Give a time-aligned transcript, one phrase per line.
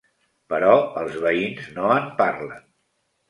[0.53, 0.71] Però
[1.01, 2.65] els veïns no en parlen.